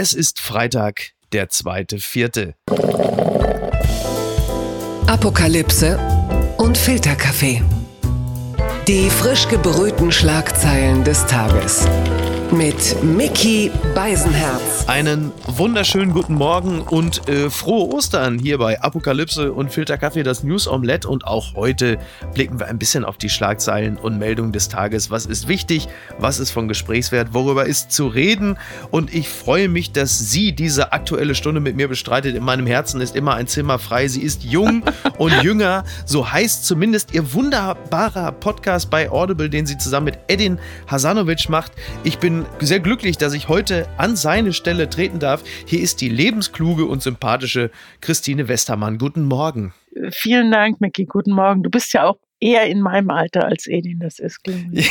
[0.00, 2.54] Es ist Freitag, der zweite, vierte.
[5.08, 5.98] Apokalypse
[6.56, 7.64] und Filterkaffee.
[8.86, 11.84] Die frisch gebrühten Schlagzeilen des Tages.
[12.52, 14.88] Mit Mickey Beisenherz.
[14.88, 20.66] Einen wunderschönen guten Morgen und äh, frohe Ostern hier bei Apokalypse und Filterkaffee, das News
[20.66, 21.08] Omelette.
[21.08, 21.98] Und auch heute
[22.32, 25.10] blicken wir ein bisschen auf die Schlagzeilen und Meldungen des Tages.
[25.10, 25.88] Was ist wichtig?
[26.18, 27.34] Was ist von Gesprächswert?
[27.34, 28.56] Worüber ist zu reden?
[28.90, 32.34] Und ich freue mich, dass sie diese aktuelle Stunde mit mir bestreitet.
[32.34, 34.08] In meinem Herzen ist immer ein Zimmer frei.
[34.08, 34.84] Sie ist jung
[35.18, 35.84] und jünger.
[36.06, 41.72] So heißt zumindest ihr wunderbarer Podcast bei Audible, den sie zusammen mit Edin Hasanovic macht.
[42.04, 45.42] Ich bin sehr glücklich, dass ich heute an seine Stelle treten darf.
[45.66, 47.70] Hier ist die lebenskluge und sympathische
[48.00, 48.98] Christine Westermann.
[48.98, 49.72] Guten Morgen.
[50.10, 51.06] Vielen Dank, Micky.
[51.06, 51.62] Guten Morgen.
[51.62, 54.90] Du bist ja auch eher in meinem Alter als Edin das ist, glaube ich.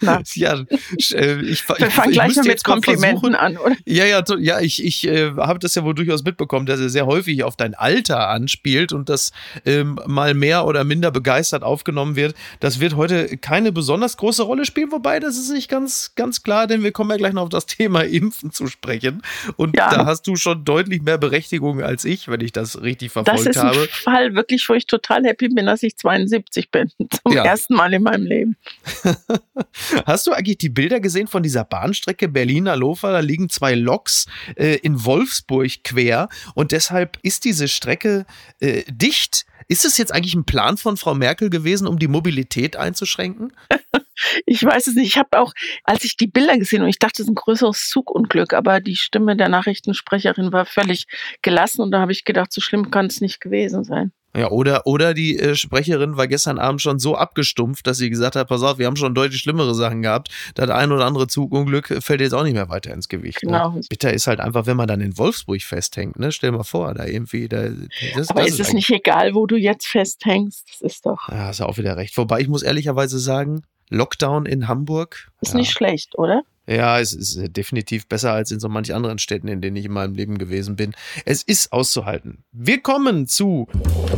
[0.34, 3.76] ja, äh, ich, ich, Wir fangen gleich mal mit Komplimenten an, oder?
[3.86, 7.06] Ja, ja, ja ich, ich äh, habe das ja wohl durchaus mitbekommen, dass er sehr
[7.06, 9.32] häufig auf dein Alter anspielt und das
[9.64, 12.34] ähm, mal mehr oder minder begeistert aufgenommen wird.
[12.60, 16.66] Das wird heute keine besonders große Rolle spielen, wobei das ist nicht ganz, ganz klar,
[16.66, 19.22] denn wir kommen ja gleich noch auf das Thema Impfen zu sprechen.
[19.56, 19.90] Und ja.
[19.90, 23.48] da hast du schon deutlich mehr Berechtigung als ich, wenn ich das richtig verfolgt habe.
[23.48, 23.88] Das ist ein habe.
[23.88, 26.90] Fall wirklich, wo ich total happy bin, dass ich 72 50 bin.
[27.22, 27.44] Zum ja.
[27.44, 28.56] ersten Mal in meinem Leben.
[30.06, 33.12] Hast du eigentlich die Bilder gesehen von dieser Bahnstrecke Berlin-Hannover?
[33.12, 38.26] Da liegen zwei Loks äh, in Wolfsburg quer und deshalb ist diese Strecke
[38.60, 39.46] äh, dicht.
[39.70, 43.52] Ist es jetzt eigentlich ein Plan von Frau Merkel gewesen, um die Mobilität einzuschränken?
[44.46, 45.08] ich weiß es nicht.
[45.08, 45.52] Ich habe auch,
[45.84, 48.96] als ich die Bilder gesehen und ich dachte, es ist ein größeres Zugunglück, aber die
[48.96, 51.06] Stimme der Nachrichtensprecherin war völlig
[51.42, 54.12] gelassen und da habe ich gedacht, so schlimm kann es nicht gewesen sein.
[54.38, 58.36] Ja, oder, oder die äh, Sprecherin war gestern Abend schon so abgestumpft, dass sie gesagt
[58.36, 60.28] hat, pass auf, wir haben schon deutlich schlimmere Sachen gehabt.
[60.54, 63.42] Das ein oder andere Zugunglück fällt jetzt auch nicht mehr weiter ins Gewicht.
[63.42, 63.50] Ne?
[63.50, 63.72] Genau.
[63.72, 63.80] Ne?
[63.88, 66.30] Bitter ist halt einfach, wenn man dann in Wolfsburg festhängt, ne?
[66.30, 67.68] Stell mal vor, da irgendwie, da,
[68.14, 70.68] das, Aber das ist es nicht egal, wo du jetzt festhängst?
[70.70, 71.28] Das ist doch.
[71.28, 72.16] Ja, hast ja auch wieder recht.
[72.16, 75.30] Wobei ich muss ehrlicherweise sagen, Lockdown in Hamburg.
[75.40, 75.58] Ist ja.
[75.58, 76.42] nicht schlecht, oder?
[76.68, 79.92] Ja, es ist definitiv besser als in so manch anderen Städten, in denen ich in
[79.92, 80.94] meinem Leben gewesen bin.
[81.24, 82.44] Es ist auszuhalten.
[82.52, 83.68] Wir kommen zu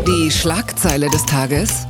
[0.05, 1.87] die Schlagzeile des Tages.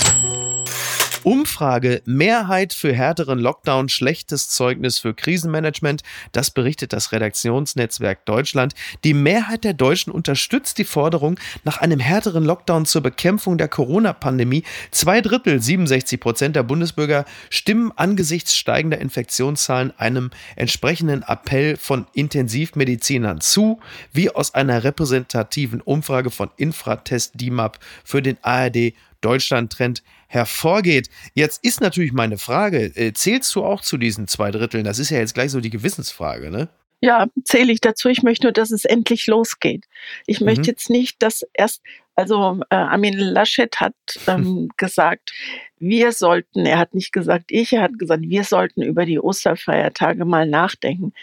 [1.23, 6.03] Umfrage Mehrheit für härteren Lockdown, schlechtes Zeugnis für Krisenmanagement.
[6.33, 8.75] Das berichtet das Redaktionsnetzwerk Deutschland.
[9.05, 14.65] Die Mehrheit der Deutschen unterstützt die Forderung nach einem härteren Lockdown zur Bekämpfung der Corona-Pandemie.
[14.91, 23.41] Zwei Drittel, 67 Prozent der Bundesbürger stimmen angesichts steigender Infektionszahlen einem entsprechenden Appell von Intensivmedizinern
[23.41, 23.81] zu,
[24.13, 31.09] wie aus einer repräsentativen Umfrage von Infratest DIMAP für den ARD Deutschland-Trend hervorgeht.
[31.35, 34.85] Jetzt ist natürlich meine Frage, äh, zählst du auch zu diesen zwei Dritteln?
[34.85, 36.69] Das ist ja jetzt gleich so die Gewissensfrage, ne?
[37.03, 38.09] Ja, zähle ich dazu.
[38.09, 39.87] Ich möchte nur, dass es endlich losgeht.
[40.27, 40.47] Ich mhm.
[40.47, 41.83] möchte jetzt nicht, dass erst,
[42.15, 43.95] also äh, Armin Laschet hat
[44.27, 45.33] ähm, gesagt,
[45.79, 50.27] wir sollten, er hat nicht gesagt ich, er hat gesagt, wir sollten über die Osterfeiertage
[50.27, 51.15] mal nachdenken.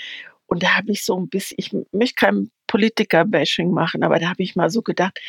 [0.47, 4.41] Und da habe ich so ein bisschen, ich möchte kein Politiker-Bashing machen, aber da habe
[4.44, 5.19] ich mal so gedacht,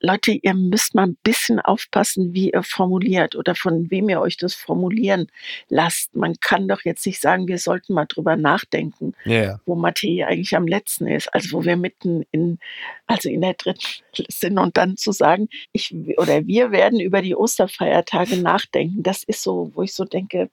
[0.00, 4.36] Leute, ihr müsst mal ein bisschen aufpassen, wie ihr formuliert oder von wem ihr euch
[4.36, 5.30] das formulieren
[5.68, 6.16] lasst.
[6.16, 9.60] Man kann doch jetzt nicht sagen, wir sollten mal drüber nachdenken, yeah.
[9.66, 12.58] wo Matthäi eigentlich am letzten ist, also wo wir mitten in,
[13.06, 13.80] also in der dritten
[14.28, 19.02] sind und dann zu sagen, ich oder wir werden über die Osterfeiertage nachdenken.
[19.02, 20.50] Das ist so, wo ich so denke,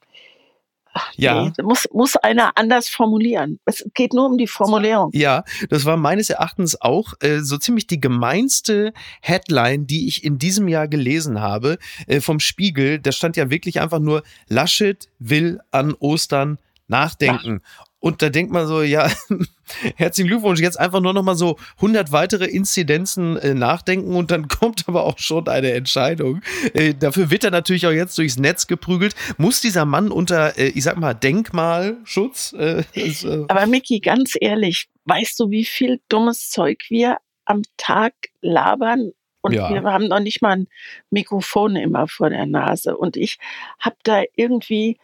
[1.15, 1.43] ja.
[1.43, 3.59] Nee, muss, muss einer anders formulieren.
[3.65, 5.09] Es geht nur um die Formulierung.
[5.13, 10.37] Ja, das war meines Erachtens auch äh, so ziemlich die gemeinste Headline, die ich in
[10.37, 11.77] diesem Jahr gelesen habe
[12.07, 12.99] äh, vom Spiegel.
[12.99, 17.61] Da stand ja wirklich einfach nur, Laschet will an Ostern nachdenken.
[18.07, 19.11] Und da denkt man so, ja,
[19.97, 24.47] herzlichen Glückwunsch, jetzt einfach nur noch mal so 100 weitere Inzidenzen äh, nachdenken und dann
[24.47, 26.41] kommt aber auch schon eine Entscheidung.
[26.73, 29.13] Äh, dafür wird er natürlich auch jetzt durchs Netz geprügelt.
[29.37, 32.53] Muss dieser Mann unter, äh, ich sag mal, Denkmalschutz?
[32.93, 38.13] Ist, äh, aber Micky, ganz ehrlich, weißt du, wie viel dummes Zeug wir am Tag
[38.39, 39.11] labern
[39.41, 39.69] und ja.
[39.69, 40.67] wir haben noch nicht mal ein
[41.09, 42.95] Mikrofon immer vor der Nase.
[42.95, 43.37] Und ich
[43.79, 44.97] habe da irgendwie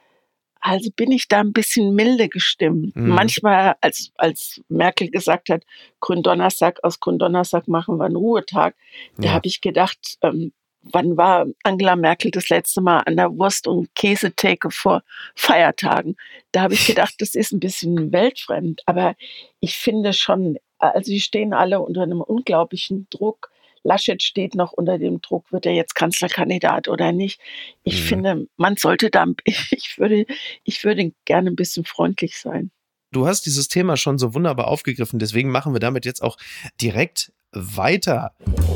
[0.64, 2.96] also bin ich da ein bisschen milde gestimmt.
[2.96, 3.10] Mhm.
[3.10, 5.64] Manchmal, als, als Merkel gesagt hat,
[6.00, 8.76] Gründonnerstag, aus Gründonnerstag machen wir einen Ruhetag,
[9.18, 9.24] ja.
[9.24, 13.68] da habe ich gedacht, ähm, wann war Angela Merkel das letzte Mal an der Wurst-
[13.68, 15.04] und Käsetheke vor
[15.36, 16.16] Feiertagen?
[16.54, 18.84] Da habe ich gedacht, das ist ein bisschen weltfremd.
[18.86, 19.16] Aber
[19.60, 23.50] ich finde schon, also sie stehen alle unter einem unglaublichen Druck.
[23.84, 27.40] Laschet steht noch unter dem Druck, wird er jetzt Kanzlerkandidat oder nicht.
[27.84, 28.06] Ich mhm.
[28.06, 30.26] finde, man sollte da, ich würde,
[30.64, 32.72] ich würde gerne ein bisschen freundlich sein.
[33.12, 36.38] du hast dieses Thema schon so wunderbar aufgegriffen, deswegen machen wir damit jetzt auch
[36.82, 38.32] direkt weiter.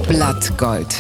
[0.07, 0.95] Blattgold.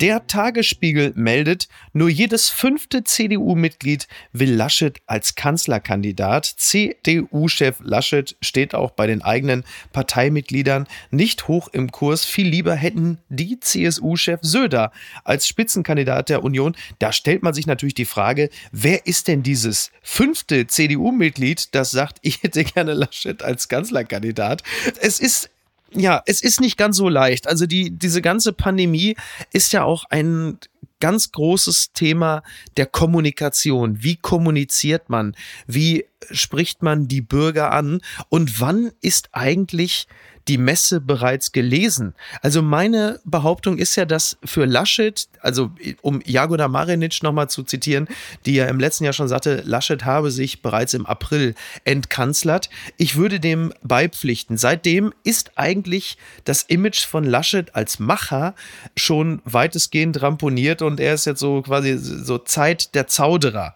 [0.00, 6.44] Der Tagesspiegel meldet, nur jedes fünfte CDU-Mitglied will Laschet als Kanzlerkandidat.
[6.44, 9.64] CDU-Chef Laschet steht auch bei den eigenen
[9.94, 12.26] Parteimitgliedern nicht hoch im Kurs.
[12.26, 14.92] Viel lieber hätten die CSU-Chef Söder
[15.24, 16.76] als Spitzenkandidat der Union.
[16.98, 22.18] Da stellt man sich natürlich die Frage, wer ist denn dieses fünfte CDU-Mitglied, das sagt,
[22.22, 24.62] ich hätte gerne Laschet als Kanzlerkandidat?
[25.00, 25.48] Es ist
[25.96, 27.48] ja, es ist nicht ganz so leicht.
[27.48, 29.16] Also die, diese ganze Pandemie
[29.52, 30.58] ist ja auch ein
[31.00, 32.42] ganz großes Thema
[32.76, 34.02] der Kommunikation.
[34.02, 35.36] Wie kommuniziert man?
[35.66, 38.00] Wie spricht man die Bürger an?
[38.28, 40.06] Und wann ist eigentlich
[40.48, 42.14] die Messe bereits gelesen.
[42.40, 45.70] Also meine Behauptung ist ja, dass für Laschet, also
[46.02, 48.08] um Jagoda Marinic nochmal zu zitieren,
[48.44, 51.54] die ja im letzten Jahr schon sagte, Laschet habe sich bereits im April
[51.84, 52.70] entkanzlert.
[52.96, 54.56] Ich würde dem beipflichten.
[54.56, 58.54] Seitdem ist eigentlich das Image von Laschet als Macher
[58.96, 63.74] schon weitestgehend ramponiert und er ist jetzt so quasi so Zeit der Zauderer.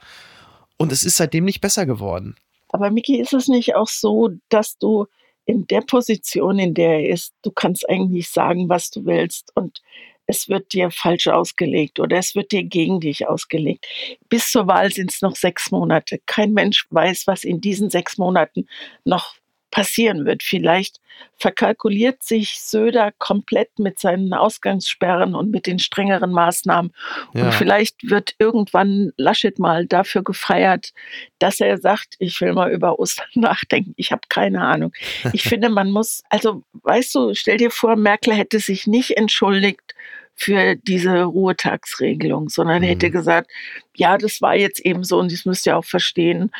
[0.76, 2.36] Und es ist seitdem nicht besser geworden.
[2.68, 5.06] Aber Miki, ist es nicht auch so, dass du
[5.50, 9.82] in der Position, in der er ist, du kannst eigentlich sagen, was du willst und
[10.26, 13.84] es wird dir falsch ausgelegt oder es wird dir gegen dich ausgelegt.
[14.28, 16.20] Bis zur Wahl sind es noch sechs Monate.
[16.26, 18.68] Kein Mensch weiß, was in diesen sechs Monaten
[19.04, 19.34] noch
[19.70, 20.42] passieren wird.
[20.42, 21.00] Vielleicht
[21.36, 26.92] verkalkuliert sich Söder komplett mit seinen Ausgangssperren und mit den strengeren Maßnahmen.
[27.34, 27.44] Ja.
[27.44, 30.92] Und vielleicht wird irgendwann Laschet mal dafür gefeiert,
[31.38, 33.94] dass er sagt, ich will mal über Ostern nachdenken.
[33.96, 34.92] Ich habe keine Ahnung.
[35.32, 39.94] Ich finde, man muss, also weißt du, stell dir vor, Merkel hätte sich nicht entschuldigt
[40.34, 42.86] für diese Ruhetagsregelung, sondern mhm.
[42.86, 43.50] hätte gesagt,
[43.94, 46.50] ja, das war jetzt eben so und das müsst ihr auch verstehen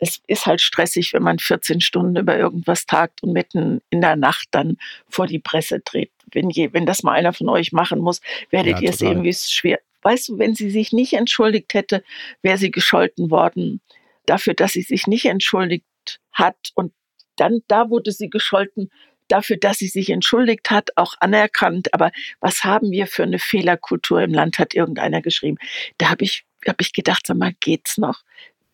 [0.00, 4.16] es ist halt stressig, wenn man 14 Stunden über irgendwas tagt und mitten in der
[4.16, 6.10] Nacht dann vor die Presse tritt.
[6.32, 8.20] Wenn, je, wenn das mal einer von euch machen muss,
[8.50, 9.78] werdet ja, ihr sehen, wie es schwer.
[10.02, 12.02] Weißt du, wenn sie sich nicht entschuldigt hätte,
[12.40, 13.80] wäre sie gescholten worden
[14.24, 15.84] dafür, dass sie sich nicht entschuldigt
[16.32, 16.56] hat.
[16.74, 16.92] Und
[17.36, 18.90] dann, da wurde sie gescholten
[19.28, 21.92] dafür, dass sie sich entschuldigt hat, auch anerkannt.
[21.92, 22.10] Aber
[22.40, 25.58] was haben wir für eine Fehlerkultur im Land, hat irgendeiner geschrieben.
[25.98, 28.22] Da habe ich, hab ich gedacht, sag mal, geht's noch?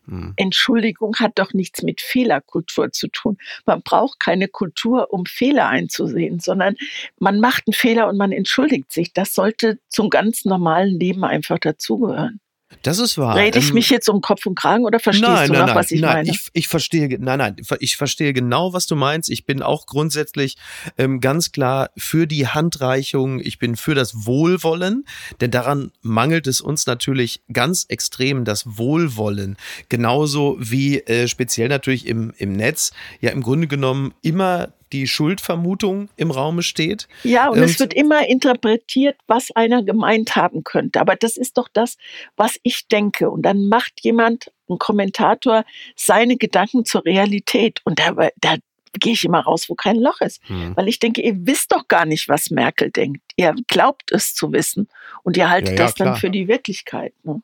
[0.06, 0.34] Hm.
[0.36, 3.38] Entschuldigung hat doch nichts mit Fehlerkultur zu tun.
[3.64, 6.76] Man braucht keine Kultur, um Fehler einzusehen, sondern
[7.18, 9.12] man macht einen Fehler und man entschuldigt sich.
[9.12, 12.40] Das sollte zum ganz normalen Leben einfach dazugehören.
[12.82, 13.36] Das ist wahr.
[13.36, 15.66] Rede ich ähm, mich jetzt um Kopf und Kragen oder verstehst nein, du nein, noch,
[15.68, 16.30] nein, was ich nein, meine?
[16.30, 19.30] Ich, ich verstehe, nein, nein, ich verstehe genau, was du meinst.
[19.30, 20.56] Ich bin auch grundsätzlich
[20.98, 23.40] ähm, ganz klar für die Handreichung.
[23.40, 25.04] Ich bin für das Wohlwollen,
[25.40, 29.56] denn daran mangelt es uns natürlich ganz extrem, das Wohlwollen.
[29.88, 36.08] Genauso wie äh, speziell natürlich im, im Netz ja im Grunde genommen immer die Schuldvermutung
[36.16, 37.08] im Raume steht.
[37.22, 41.00] Ja, und, und es wird immer interpretiert, was einer gemeint haben könnte.
[41.00, 41.96] Aber das ist doch das,
[42.36, 43.30] was ich denke.
[43.30, 47.80] Und dann macht jemand, ein Kommentator, seine Gedanken zur Realität.
[47.84, 48.56] Und da, da
[48.98, 50.40] gehe ich immer raus, wo kein Loch ist.
[50.48, 50.76] Hm.
[50.76, 53.20] Weil ich denke, ihr wisst doch gar nicht, was Merkel denkt.
[53.36, 54.88] Ihr glaubt es zu wissen.
[55.22, 56.08] Und ihr haltet ja, ja, das klar.
[56.10, 57.12] dann für die Wirklichkeit.
[57.24, 57.42] Ne?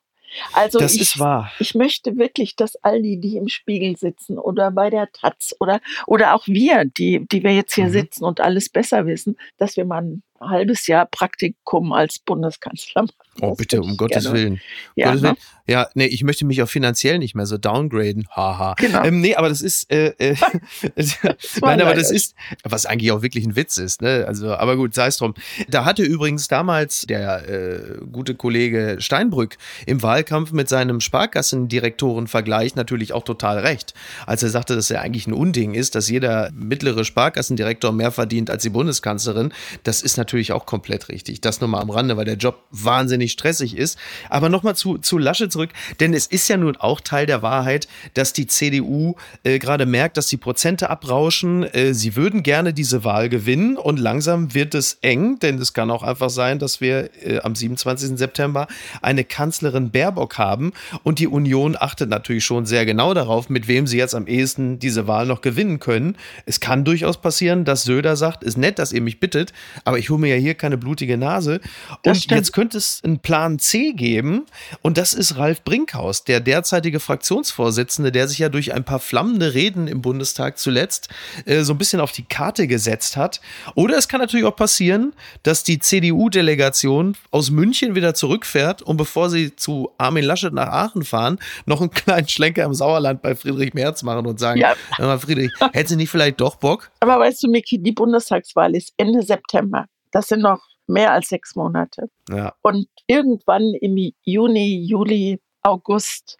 [0.53, 1.53] Also das ich, ist wahr.
[1.59, 5.81] Ich möchte wirklich, dass all die, die im Spiegel sitzen oder bei der Taz oder,
[6.07, 7.93] oder auch wir, die, die wir jetzt hier mhm.
[7.93, 13.17] sitzen und alles besser wissen, dass wir mal ein halbes Jahr Praktikum als Bundeskanzler machen.
[13.41, 14.39] Oh, bitte, um Gottes gerne.
[14.39, 14.61] Willen.
[14.95, 15.35] Ja, Gottes Willen.
[15.35, 15.73] Ne?
[15.73, 18.27] ja, nee, ich möchte mich auch finanziell nicht mehr so downgraden.
[18.31, 18.75] Haha.
[18.75, 19.05] Genau.
[19.05, 20.35] Ähm, nee, aber das ist, äh, äh,
[21.63, 22.35] nein, aber das ist,
[22.65, 24.25] was eigentlich auch wirklich ein Witz ist, ne?
[24.27, 25.35] Also, aber gut, sei es drum.
[25.69, 29.57] Da hatte übrigens damals der äh, gute Kollege Steinbrück
[29.87, 33.95] im Wahlkampf mit seinem Sparkassendirektorenvergleich natürlich auch total recht,
[34.27, 38.51] als er sagte, dass er eigentlich ein Unding ist, dass jeder mittlere Sparkassendirektor mehr verdient
[38.51, 39.53] als die Bundeskanzlerin.
[39.85, 41.41] Das ist natürlich auch komplett richtig.
[41.41, 43.99] Das nur mal am Rande, weil der Job wahnsinnig wahnsinnig stressig ist.
[44.31, 45.71] Aber nochmal zu, zu Lasche zurück,
[46.01, 50.17] denn es ist ja nun auch Teil der Wahrheit, dass die CDU äh, gerade merkt,
[50.17, 51.65] dass die Prozente abrauschen.
[51.65, 55.91] Äh, sie würden gerne diese Wahl gewinnen und langsam wird es eng, denn es kann
[55.91, 58.17] auch einfach sein, dass wir äh, am 27.
[58.17, 58.67] September
[59.03, 60.73] eine Kanzlerin Baerbock haben
[61.03, 64.79] und die Union achtet natürlich schon sehr genau darauf, mit wem sie jetzt am ehesten
[64.79, 66.17] diese Wahl noch gewinnen können.
[66.47, 69.53] Es kann durchaus passieren, dass Söder sagt, ist nett, dass ihr mich bittet,
[69.85, 71.61] aber ich hole mir ja hier keine blutige Nase.
[72.07, 74.47] Und jetzt könnte es einen Plan C geben.
[74.81, 79.55] Und das ist Ralf Brinkhaus, der derzeitige Fraktionsvorsitzende, der sich ja durch ein paar flammende
[79.55, 81.09] Reden im Bundestag zuletzt
[81.45, 83.41] äh, so ein bisschen auf die Karte gesetzt hat.
[83.75, 85.13] Oder es kann natürlich auch passieren,
[85.43, 91.05] dass die CDU-Delegation aus München wieder zurückfährt und bevor sie zu Armin Laschet nach Aachen
[91.05, 94.75] fahren, noch einen kleinen Schlenker im Sauerland bei Friedrich Merz machen und sagen, ja.
[95.19, 96.91] Friedrich, hätten Sie nicht vielleicht doch Bock?
[97.01, 99.87] Aber weißt du, Miki, die Bundestagswahl ist Ende September.
[100.13, 102.09] Das sind noch mehr als sechs Monate.
[102.29, 102.55] Ja.
[102.63, 106.39] Und irgendwann im Juni, Juli, August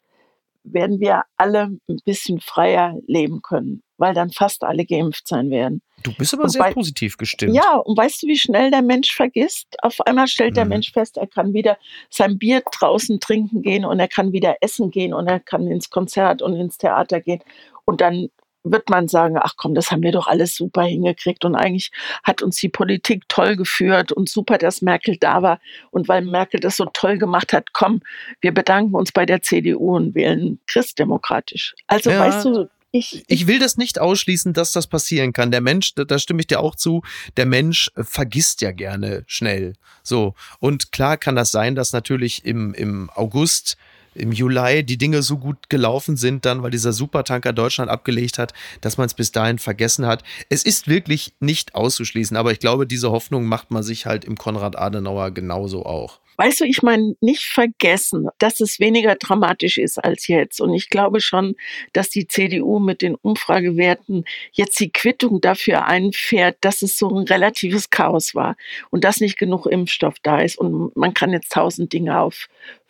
[0.65, 5.83] werden wir alle ein bisschen freier leben können, weil dann fast alle geimpft sein werden.
[6.03, 7.55] Du bist aber und sehr positiv gestimmt.
[7.55, 9.67] Ja, und weißt du, wie schnell der Mensch vergisst?
[9.83, 10.57] Auf einmal stellt mhm.
[10.57, 11.79] der Mensch fest, er kann wieder
[12.11, 15.91] sein Bier draußen trinken gehen und er kann wieder essen gehen und er kann ins
[15.91, 17.43] Konzert und ins Theater gehen.
[17.85, 18.29] Und dann
[18.65, 21.91] wird man sagen, ach komm, das haben wir doch alles super hingekriegt und eigentlich
[22.23, 26.61] hat uns die Politik toll geführt und super, dass Merkel da war und weil Merkel
[26.61, 28.01] das so toll gemacht hat, komm,
[28.41, 31.75] wir bedanken uns bei der CDU und wählen christdemokratisch.
[31.87, 32.21] Also ja.
[32.21, 35.51] weißt du, ich, ich, will das nicht ausschließen, dass das passieren kann.
[35.51, 37.01] Der Mensch, da stimme ich dir auch zu,
[37.39, 39.73] der Mensch vergisst ja gerne schnell.
[40.03, 40.35] So.
[40.61, 43.79] Und klar kann das sein, dass natürlich im, im August
[44.15, 48.53] im Juli die Dinge so gut gelaufen sind, dann, weil dieser Supertanker Deutschland abgelegt hat,
[48.81, 50.23] dass man es bis dahin vergessen hat.
[50.49, 54.37] Es ist wirklich nicht auszuschließen, aber ich glaube, diese Hoffnung macht man sich halt im
[54.37, 56.21] Konrad Adenauer genauso auch.
[56.37, 60.61] Weißt du, ich meine, nicht vergessen, dass es weniger dramatisch ist als jetzt.
[60.61, 61.57] Und ich glaube schon,
[61.93, 67.27] dass die CDU mit den Umfragewerten jetzt die Quittung dafür einfährt, dass es so ein
[67.29, 68.57] relatives Chaos war
[68.91, 70.57] und dass nicht genug Impfstoff da ist.
[70.57, 72.19] Und man kann jetzt tausend Dinge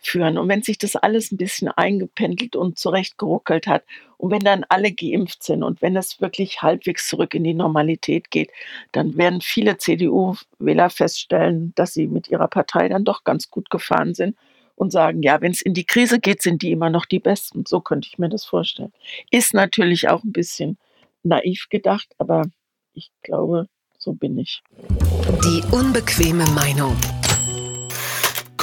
[0.03, 0.37] aufführen.
[0.37, 3.83] Und wenn sich das alles ein bisschen eingependelt und zurechtgeruckelt hat
[4.17, 8.31] und wenn dann alle geimpft sind und wenn es wirklich halbwegs zurück in die Normalität
[8.31, 8.51] geht,
[8.91, 14.13] dann werden viele CDU-Wähler feststellen, dass sie mit ihrer Partei dann doch ganz gut gefahren
[14.13, 14.35] sind
[14.75, 17.65] und sagen, ja, wenn es in die Krise geht, sind die immer noch die Besten.
[17.67, 18.91] So könnte ich mir das vorstellen.
[19.29, 20.77] Ist natürlich auch ein bisschen
[21.23, 22.45] naiv gedacht, aber
[22.93, 23.67] ich glaube,
[23.97, 24.61] so bin ich.
[25.43, 26.95] Die unbequeme Meinung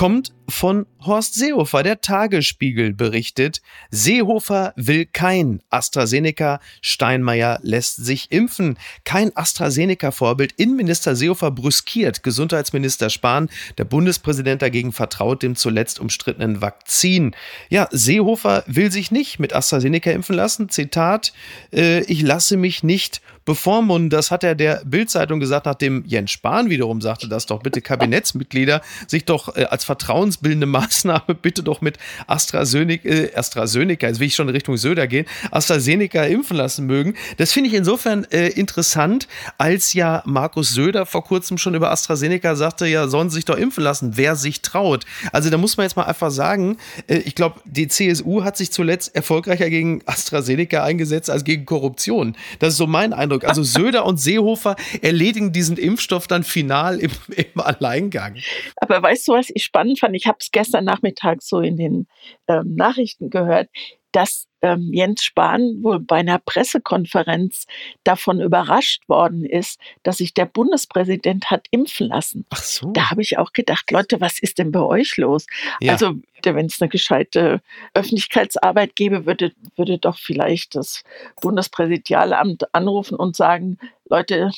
[0.00, 1.83] kommt von Horst Seehofer.
[1.83, 8.78] Der Tagesspiegel berichtet, Seehofer will kein AstraZeneca, Steinmeier lässt sich impfen.
[9.04, 10.52] Kein AstraZeneca-Vorbild.
[10.57, 13.50] Innenminister Seehofer brüskiert Gesundheitsminister Spahn.
[13.76, 17.37] Der Bundespräsident dagegen vertraut dem zuletzt umstrittenen Vakzin.
[17.69, 20.71] Ja, Seehofer will sich nicht mit AstraZeneca impfen lassen.
[20.71, 21.35] Zitat,
[21.75, 24.11] äh, ich lasse mich nicht bevormunden.
[24.11, 28.80] Das hat er der Bildzeitung gesagt, nachdem Jens Spahn wiederum sagte, dass doch bitte Kabinettsmitglieder
[29.09, 34.37] sich doch äh, als vertrauensbildende Maßnahme bitte doch mit AstraZeneca, äh, AstraZeneca, jetzt will ich
[34.37, 37.14] schon in Richtung Söder gehen, AstraZeneca impfen lassen mögen.
[37.38, 39.26] Das finde ich insofern äh, interessant,
[39.59, 43.59] als ja Markus Söder vor kurzem schon über AstraZeneca sagte, ja, sollen sie sich doch
[43.59, 45.07] impfen lassen, wer sich traut.
[45.33, 46.76] Also da muss man jetzt mal einfach sagen,
[47.09, 52.37] äh, ich glaube, die CSU hat sich zuletzt erfolgreicher gegen AstraZeneca eingesetzt als gegen Korruption.
[52.61, 53.39] Das ist so mein Eindruck.
[53.44, 53.49] Eindruck.
[53.49, 58.37] Also Söder und Seehofer erledigen diesen Impfstoff dann final im, im Alleingang.
[58.76, 60.14] Aber weißt du, was ich spannend fand?
[60.16, 62.06] Ich habe es gestern Nachmittag so in den
[62.49, 63.68] ähm, Nachrichten gehört
[64.12, 67.67] dass ähm, Jens Spahn wohl bei einer Pressekonferenz
[68.05, 72.45] davon überrascht worden ist, dass sich der Bundespräsident hat impfen lassen.
[72.50, 72.93] Ach so.
[72.93, 75.47] Da habe ich auch gedacht, Leute, was ist denn bei euch los?
[75.81, 75.93] Ja.
[75.93, 76.14] Also,
[76.45, 77.61] wenn es eine gescheite
[77.95, 81.05] Öffentlichkeitsarbeit gäbe, würde, würde doch vielleicht das
[81.40, 84.50] Bundespräsidialamt anrufen und sagen, Leute,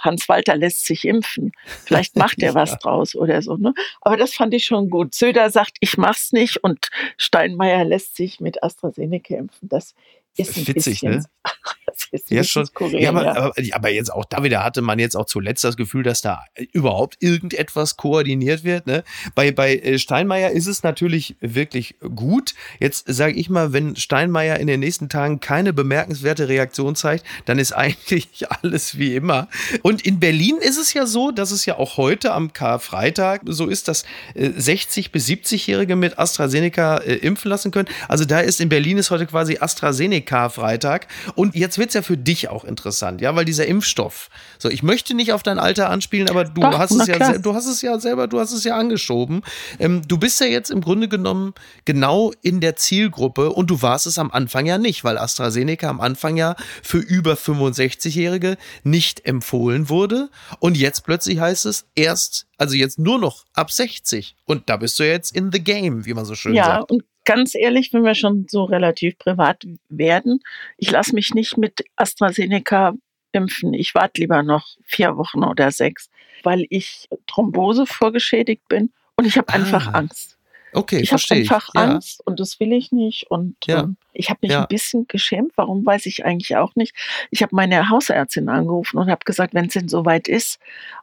[0.00, 1.52] Hans-Walter lässt sich impfen.
[1.84, 3.56] Vielleicht macht er was draus oder so.
[3.56, 3.72] Ne?
[4.00, 5.14] Aber das fand ich schon gut.
[5.14, 9.68] Söder sagt, ich mach's nicht und Steinmeier lässt sich mit AstraZeneca impfen.
[9.68, 9.94] Das
[10.36, 11.24] ist ein Witzig, bisschen, ne?
[12.28, 12.66] ja, schon.
[12.66, 13.36] Skurril, ja, aber, ja.
[13.36, 16.44] Aber, aber, jetzt auch da wieder hatte man jetzt auch zuletzt das Gefühl, dass da
[16.72, 18.86] überhaupt irgendetwas koordiniert wird.
[18.86, 19.04] Ne?
[19.34, 22.54] Bei, bei äh, Steinmeier ist es natürlich wirklich gut.
[22.78, 27.58] Jetzt sage ich mal, wenn Steinmeier in den nächsten Tagen keine bemerkenswerte Reaktion zeigt, dann
[27.58, 29.48] ist eigentlich alles wie immer.
[29.82, 33.66] Und in Berlin ist es ja so, dass es ja auch heute am Karfreitag so
[33.66, 34.04] ist, dass
[34.34, 37.88] 60 äh, bis 70-Jährige mit AstraZeneca äh, impfen lassen können.
[38.08, 41.06] Also da ist in Berlin ist heute quasi AstraZeneca-Freitag.
[41.34, 44.84] Und jetzt wird es ja für dich auch interessant, ja, weil dieser Impfstoff, so ich
[44.84, 47.82] möchte nicht auf dein Alter anspielen, aber du Doch, hast es ja, du hast es
[47.82, 49.42] ja selber, du hast es ja angeschoben.
[49.80, 51.54] Ähm, du bist ja jetzt im Grunde genommen
[51.86, 56.00] genau in der Zielgruppe und du warst es am Anfang ja nicht, weil AstraZeneca am
[56.00, 62.74] Anfang ja für über 65-Jährige nicht empfohlen wurde und jetzt plötzlich heißt es erst also
[62.74, 64.36] jetzt nur noch ab 60.
[64.44, 66.90] Und da bist du jetzt in the game, wie man so schön ja, sagt.
[66.90, 70.40] Ja, und ganz ehrlich, wenn wir schon so relativ privat werden,
[70.76, 72.94] ich lasse mich nicht mit AstraZeneca
[73.32, 73.74] impfen.
[73.74, 76.10] Ich warte lieber noch vier Wochen oder sechs.
[76.42, 79.56] weil ich Thrombose vorgeschädigt bin und ich habe ah.
[79.56, 80.38] einfach Angst.
[80.72, 81.80] Okay, ich habe einfach ich.
[81.80, 82.22] Angst ja.
[82.26, 83.30] und das will ich nicht.
[83.30, 83.80] Und ja.
[83.80, 84.62] ähm, ich habe mich ja.
[84.62, 85.52] ein bisschen geschämt.
[85.56, 86.94] Warum weiß ich eigentlich auch nicht.
[87.30, 90.58] Ich habe meine Hausärztin angerufen und habe gesagt, wenn es denn soweit ist,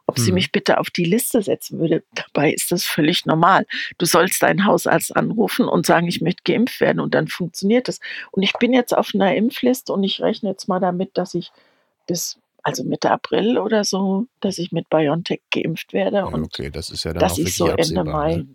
[0.06, 0.24] ob hm.
[0.24, 2.02] sie mich bitte auf die Liste setzen würde.
[2.14, 3.66] Dabei ist das völlig normal.
[3.98, 8.00] Du sollst deinen Hausarzt anrufen und sagen, ich möchte geimpft werden und dann funktioniert es.
[8.30, 11.52] Und ich bin jetzt auf einer Impfliste und ich rechne jetzt mal damit, dass ich
[12.06, 16.26] bis also Mitte April oder so, dass ich mit BioNTech geimpft werde.
[16.26, 18.46] und okay, das ist ja dann dass auch ich so Ende Mai ne?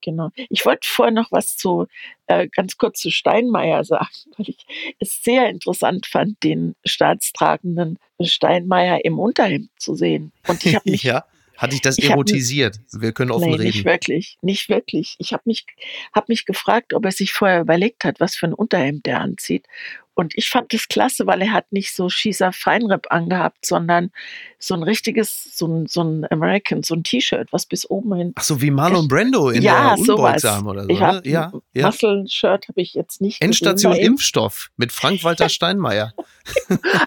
[0.00, 0.30] Genau.
[0.48, 1.86] Ich wollte vorher noch was zu
[2.26, 9.04] äh, ganz kurz zu Steinmeier sagen, weil ich es sehr interessant fand, den staatstragenden Steinmeier
[9.04, 10.32] im Unterhemd zu sehen.
[10.46, 11.24] Und ich habe mich ja.
[11.56, 12.80] Hat dich das ich erotisiert?
[12.94, 13.64] Hab, Wir können offen nee, reden.
[13.64, 15.16] Nicht wirklich, nicht wirklich.
[15.18, 15.66] Ich habe mich,
[16.14, 19.66] hab mich gefragt, ob er sich vorher überlegt hat, was für ein Unterhemd er anzieht.
[20.14, 24.10] Und ich fand das klasse, weil er hat nicht so Schießer Feinripp angehabt, sondern
[24.58, 28.32] so ein richtiges, so ein, so ein American, so ein T-Shirt, was bis oben hin.
[28.34, 30.90] Ach so, wie Marlon Brando in ja, der Unbeugsam oder so.
[30.90, 31.30] Ich hab, ne?
[31.30, 31.86] ja, ja.
[31.86, 36.12] Muscle-Shirt habe ich jetzt nicht Endstation gesehen, Impfstoff mit Frank-Walter Steinmeier.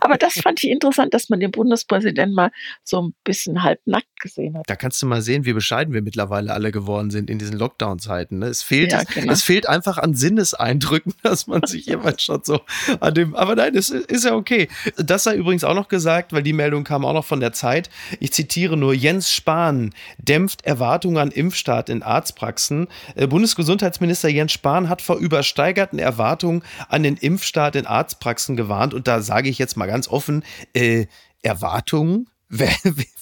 [0.02, 2.52] Aber das fand ich interessant, dass man den Bundespräsidenten mal
[2.84, 4.68] so ein bisschen halbnackt gesehen hat.
[4.68, 8.40] Da kannst du mal sehen, wie bescheiden wir mittlerweile alle geworden sind in diesen Lockdown-Zeiten.
[8.40, 8.48] Ne?
[8.48, 9.32] Es fehlt, ja, genau.
[9.32, 12.62] es fehlt einfach an Sinneseindrücken, dass man sich jemand schon so
[13.04, 14.70] an dem, aber nein, das ist ja okay.
[14.96, 17.90] Das sei übrigens auch noch gesagt, weil die Meldung kam auch noch von der Zeit.
[18.20, 22.88] Ich zitiere nur, Jens Spahn dämpft Erwartungen an Impfstart in Arztpraxen.
[23.16, 28.94] Äh, Bundesgesundheitsminister Jens Spahn hat vor übersteigerten Erwartungen an den Impfstart in Arztpraxen gewarnt.
[28.94, 30.44] Und da sage ich jetzt mal ganz offen,
[30.74, 31.08] äh,
[31.42, 32.70] Erwartungen Wer,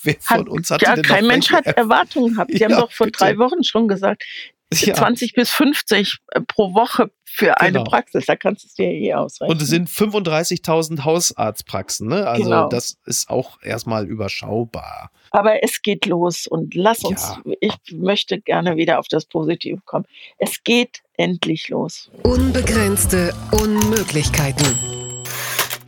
[0.03, 2.51] wer, von hat, uns hat ja, kein Mensch hat Erwartungen gehabt.
[2.51, 3.19] Die ja, haben doch vor bitte.
[3.19, 4.23] drei Wochen schon gesagt,
[4.79, 4.93] ja.
[4.93, 7.55] 20 bis 50 äh, pro Woche für genau.
[7.57, 8.25] eine Praxis.
[8.25, 9.55] Da kannst du es dir eh ausrechnen.
[9.55, 12.07] Und es sind 35.000 Hausarztpraxen.
[12.07, 12.27] Ne?
[12.27, 12.69] Also genau.
[12.69, 15.11] das ist auch erstmal überschaubar.
[15.31, 17.53] Aber es geht los und lass uns, ja.
[17.59, 20.05] ich möchte gerne wieder auf das Positive kommen.
[20.37, 22.09] Es geht endlich los.
[22.23, 24.67] Unbegrenzte Unmöglichkeiten.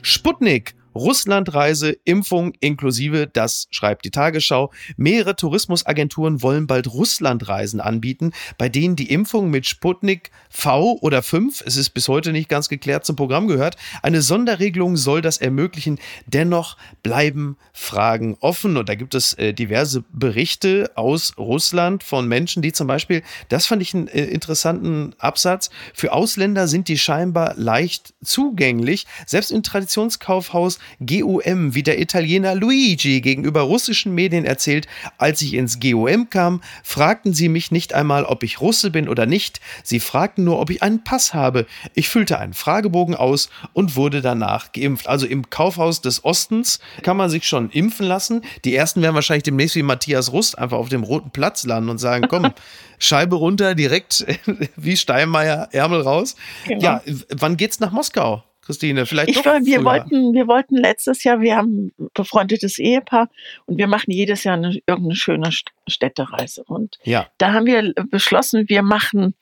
[0.02, 4.72] Sputnik Russlandreise, Impfung inklusive, das schreibt die Tagesschau.
[4.98, 11.64] Mehrere Tourismusagenturen wollen bald Russlandreisen anbieten, bei denen die Impfung mit Sputnik V oder 5,
[11.66, 13.76] es ist bis heute nicht ganz geklärt, zum Programm gehört.
[14.02, 16.00] Eine Sonderregelung soll das ermöglichen.
[16.26, 22.62] Dennoch bleiben Fragen offen und da gibt es äh, diverse Berichte aus Russland von Menschen,
[22.62, 27.54] die zum Beispiel, das fand ich einen äh, interessanten Absatz, für Ausländer sind die scheinbar
[27.56, 29.06] leicht zugänglich.
[29.26, 35.80] Selbst im Traditionskaufhaus GUM, wie der Italiener Luigi gegenüber russischen Medien erzählt, als ich ins
[35.80, 39.60] GUM kam, fragten sie mich nicht einmal, ob ich Russe bin oder nicht.
[39.84, 41.65] Sie fragten nur, ob ich einen Pass habe.
[41.93, 45.08] Ich füllte einen Fragebogen aus und wurde danach geimpft.
[45.08, 48.41] Also im Kaufhaus des Ostens kann man sich schon impfen lassen.
[48.65, 51.98] Die ersten werden wahrscheinlich demnächst wie Matthias Rust einfach auf dem roten Platz landen und
[51.98, 52.52] sagen, komm,
[53.00, 54.26] Scheibe runter, direkt
[54.76, 56.36] wie Steinmeier, Ärmel raus.
[56.67, 56.82] Genau.
[56.82, 58.43] Ja, wann geht's nach Moskau?
[58.65, 63.30] Christine, vielleicht ich, doch wir wollten, wir wollten letztes Jahr, wir haben ein befreundetes Ehepaar
[63.65, 65.49] und wir machen jedes Jahr eine, irgendeine schöne
[65.88, 66.63] Städtereise.
[66.63, 67.28] Und ja.
[67.38, 69.36] da haben wir beschlossen, wir machen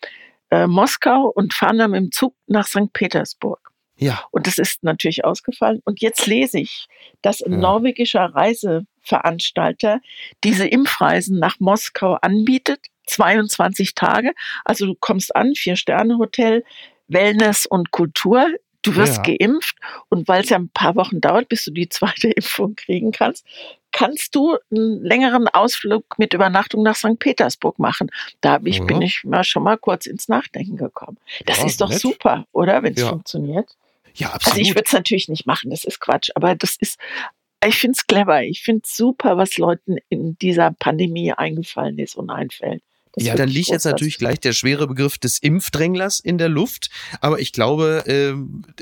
[0.50, 2.94] äh, Moskau und fahren dann dem Zug nach St.
[2.94, 3.72] Petersburg.
[3.96, 4.24] Ja.
[4.32, 5.82] Und das ist natürlich ausgefallen.
[5.86, 6.88] Und jetzt lese ich,
[7.22, 7.58] dass ein ja.
[7.60, 10.02] norwegischer Reiseveranstalter
[10.44, 12.88] diese Impfreisen nach Moskau anbietet.
[13.06, 14.34] 22 Tage.
[14.66, 16.64] Also du kommst an, Vier-Sterne-Hotel,
[17.08, 18.48] Wellness und Kultur.
[18.82, 19.36] Du wirst ja.
[19.38, 19.76] geimpft
[20.10, 23.46] und weil es ja ein paar Wochen dauert, bis du die zweite Impfung kriegen kannst,
[23.92, 27.20] kannst du einen längeren Ausflug mit Übernachtung nach St.
[27.20, 28.10] Petersburg machen.
[28.40, 28.84] Da ich, ja.
[28.86, 31.18] bin ich mal schon mal kurz ins Nachdenken gekommen.
[31.46, 32.00] Das ja, ist doch nett.
[32.00, 32.82] super, oder?
[32.84, 33.76] Wenn es funktioniert.
[34.16, 34.58] Ja, absolut.
[34.58, 37.00] Also ich würde es natürlich nicht machen, das ist Quatsch, aber das ist,
[37.66, 38.44] ich finde es clever.
[38.44, 42.84] Ich finde es super, was Leuten in dieser Pandemie eingefallen ist und einfällt.
[43.14, 46.90] Das ja, dann liegt jetzt natürlich gleich der schwere Begriff des Impfdränglers in der Luft.
[47.20, 48.34] Aber ich glaube, äh,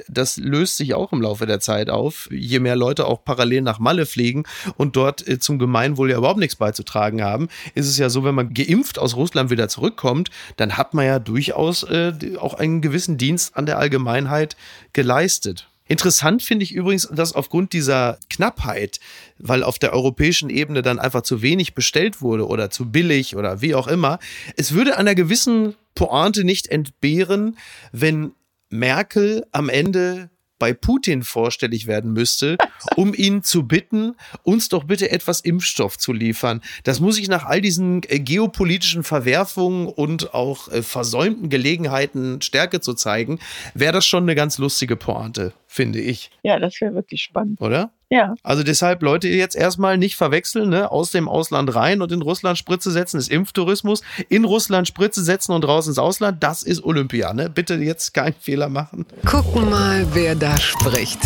[0.07, 2.29] das löst sich auch im Laufe der Zeit auf.
[2.31, 4.43] Je mehr Leute auch parallel nach Malle fliegen
[4.77, 8.35] und dort äh, zum Gemeinwohl ja überhaupt nichts beizutragen haben, ist es ja so, wenn
[8.35, 13.17] man geimpft aus Russland wieder zurückkommt, dann hat man ja durchaus äh, auch einen gewissen
[13.17, 14.55] Dienst an der Allgemeinheit
[14.93, 15.67] geleistet.
[15.89, 18.99] Interessant finde ich übrigens, dass aufgrund dieser Knappheit,
[19.39, 23.61] weil auf der europäischen Ebene dann einfach zu wenig bestellt wurde oder zu billig oder
[23.61, 24.19] wie auch immer,
[24.55, 27.57] es würde einer gewissen Pointe nicht entbehren,
[27.91, 28.33] wenn
[28.69, 32.57] Merkel am Ende bei Putin vorstellig werden müsste,
[32.95, 36.61] um ihn zu bitten, uns doch bitte etwas Impfstoff zu liefern.
[36.83, 42.81] Das muss ich nach all diesen äh, geopolitischen Verwerfungen und auch äh, versäumten Gelegenheiten Stärke
[42.81, 43.39] zu zeigen,
[43.73, 46.29] wäre das schon eine ganz lustige Pointe finde ich.
[46.43, 47.61] Ja, das wäre wirklich spannend.
[47.61, 47.91] Oder?
[48.09, 48.35] Ja.
[48.43, 50.91] Also deshalb Leute jetzt erstmal nicht verwechseln, ne?
[50.91, 54.01] aus dem Ausland rein und in Russland Spritze setzen, ist Impftourismus.
[54.27, 57.33] In Russland Spritze setzen und raus ins Ausland, das ist Olympia.
[57.33, 57.49] Ne?
[57.49, 59.05] Bitte jetzt keinen Fehler machen.
[59.25, 61.19] Gucken mal, wer da spricht.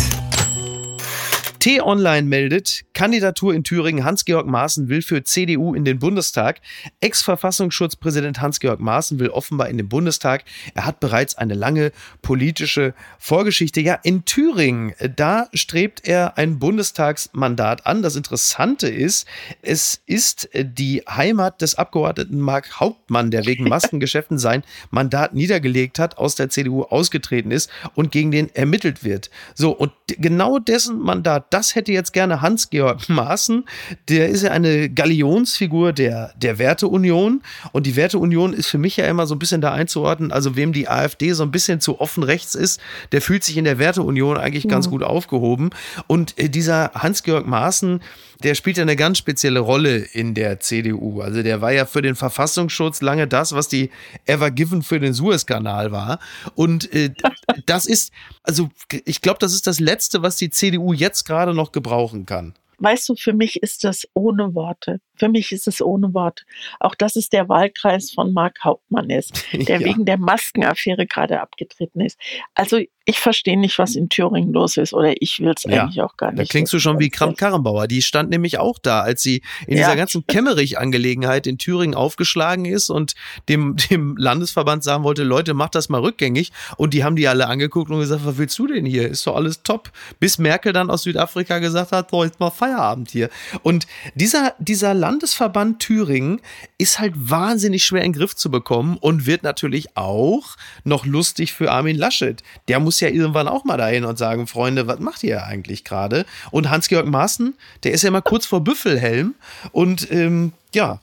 [1.64, 6.60] T-Online meldet, Kandidatur in Thüringen, Hans-Georg Maaßen will für CDU in den Bundestag.
[7.00, 10.44] Ex-Verfassungsschutzpräsident Hans-Georg Maaßen will offenbar in den Bundestag.
[10.74, 13.80] Er hat bereits eine lange politische Vorgeschichte.
[13.80, 18.02] Ja, in Thüringen, da strebt er ein Bundestagsmandat an.
[18.02, 19.26] Das Interessante ist,
[19.62, 26.18] es ist die Heimat des Abgeordneten Mark Hauptmann, der wegen Maskengeschäften sein Mandat niedergelegt hat,
[26.18, 29.30] aus der CDU ausgetreten ist und gegen den ermittelt wird.
[29.54, 33.64] So, und genau dessen Mandat, das hätte jetzt gerne Hans-Georg Maaßen.
[34.08, 37.42] Der ist ja eine Galionsfigur der, der Werteunion.
[37.70, 40.32] Und die Werteunion ist für mich ja immer so ein bisschen da einzuordnen.
[40.32, 42.80] Also, wem die AfD so ein bisschen zu offen rechts ist,
[43.12, 45.70] der fühlt sich in der Werteunion eigentlich ganz gut aufgehoben.
[46.08, 48.00] Und äh, dieser Hans-Georg Maaßen,
[48.44, 51.22] der spielt ja eine ganz spezielle Rolle in der CDU.
[51.22, 53.90] Also der war ja für den Verfassungsschutz lange das, was die
[54.26, 56.20] Ever Given für den Suezkanal war.
[56.54, 57.12] Und äh,
[57.66, 58.68] das ist, also
[59.04, 62.54] ich glaube, das ist das Letzte, was die CDU jetzt gerade noch gebrauchen kann.
[62.78, 65.00] Weißt du, für mich ist das ohne Worte.
[65.14, 66.44] Für mich ist es ohne Worte.
[66.80, 69.86] Auch dass es der Wahlkreis von Mark Hauptmann ist, der ja.
[69.86, 72.18] wegen der Maskenaffäre gerade abgetreten ist.
[72.54, 76.00] Also ich verstehe nicht, was in Thüringen los ist oder ich will es ja, eigentlich
[76.00, 76.40] auch gar nicht.
[76.40, 77.86] Da klingst du schon wie Kramp Karrenbauer.
[77.86, 79.84] Die stand nämlich auch da, als sie in ja.
[79.84, 83.14] dieser ganzen Kemmerich-Angelegenheit in Thüringen aufgeschlagen ist und
[83.50, 86.50] dem, dem Landesverband sagen wollte, Leute, macht das mal rückgängig.
[86.78, 89.06] Und die haben die alle angeguckt und gesagt, was willst du denn hier?
[89.08, 89.90] Ist doch alles top.
[90.18, 93.28] Bis Merkel dann aus Südafrika gesagt hat, so, jetzt mal Feierabend hier.
[93.62, 96.40] Und dieser, dieser Landesverband Thüringen
[96.78, 101.52] ist halt wahnsinnig schwer in den Griff zu bekommen und wird natürlich auch noch lustig
[101.52, 102.42] für Armin Laschet.
[102.68, 105.82] Der muss muss ja irgendwann auch mal dahin und sagen, Freunde, was macht ihr eigentlich
[105.82, 106.24] gerade?
[106.52, 109.34] Und Hans-Georg Maaßen, der ist ja mal kurz vor Büffelhelm
[109.72, 111.00] und ähm, ja,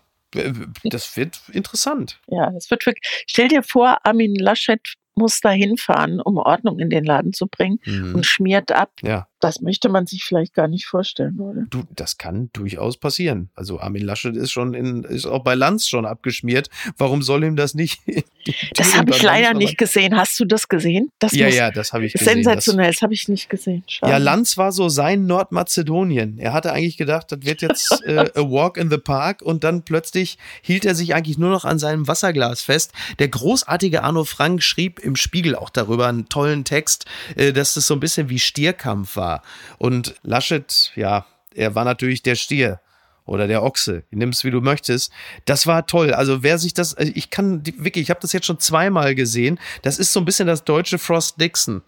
[0.85, 2.21] das wird interessant.
[2.27, 3.25] Ja, das wird wirklich.
[3.27, 4.79] Stell dir vor, Armin Laschet
[5.15, 8.15] muss da hinfahren, um Ordnung in den Laden zu bringen mhm.
[8.15, 8.91] und schmiert ab.
[9.01, 9.27] Ja.
[9.41, 11.65] Das möchte man sich vielleicht gar nicht vorstellen, oder?
[11.69, 13.49] Du, das kann durchaus passieren.
[13.55, 16.69] Also Armin Laschet ist schon in, ist auch bei Lanz schon abgeschmiert.
[16.97, 18.01] Warum soll ihm das nicht?
[18.75, 20.15] das habe ich leider nicht gesehen.
[20.15, 21.11] Hast du das gesehen?
[21.17, 22.35] Das ja, ja, das habe ich gesehen.
[22.35, 23.83] Sensationell, das, das habe ich nicht gesehen.
[23.87, 24.11] Schade.
[24.11, 26.37] Ja, Lanz war so sein Nordmazedonien.
[26.37, 29.81] Er hatte eigentlich gedacht, das wird jetzt äh, a walk in the park und dann
[29.81, 32.91] plötzlich hielt er sich eigentlich nur noch an seinem Wasserglas fest.
[33.17, 37.87] Der großartige Arno Frank schrieb im Spiegel auch darüber einen tollen Text, äh, dass das
[37.87, 39.41] so ein bisschen wie Stierkampf war war.
[39.77, 42.79] Und Laschet, ja, er war natürlich der Stier
[43.25, 45.11] oder der Ochse, nimm es wie du möchtest.
[45.45, 46.13] Das war toll.
[46.13, 49.59] Also wer sich das, äh, ich kann wirklich, ich habe das jetzt schon zweimal gesehen.
[49.83, 51.81] Das ist so ein bisschen das deutsche Frost Dixon.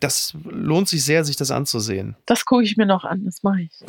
[0.00, 2.16] Das lohnt sich sehr, sich das anzusehen.
[2.26, 3.84] Das gucke ich mir noch an, das mache ich.